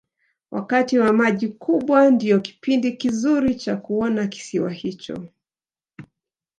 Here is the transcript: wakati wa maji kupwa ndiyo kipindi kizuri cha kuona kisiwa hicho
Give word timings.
wakati 0.51 0.99
wa 0.99 1.13
maji 1.13 1.47
kupwa 1.49 2.11
ndiyo 2.11 2.39
kipindi 2.39 2.91
kizuri 2.97 3.55
cha 3.55 3.75
kuona 3.77 4.27
kisiwa 4.27 4.71
hicho 4.71 5.25